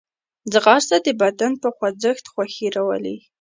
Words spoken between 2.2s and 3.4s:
خوښي راولي